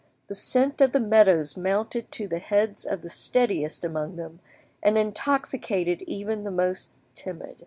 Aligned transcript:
The 0.29 0.33
scent 0.33 0.81
of 0.81 0.93
the 0.93 0.99
meadows 0.99 1.55
mounted 1.55 2.11
to 2.13 2.27
the 2.27 2.39
heads 2.39 2.85
of 2.85 3.03
the 3.03 3.07
steadiest 3.07 3.85
among 3.85 4.15
them, 4.15 4.39
and 4.81 4.97
intoxicated 4.97 6.01
even 6.07 6.43
the 6.43 6.49
most 6.49 6.97
timid. 7.13 7.57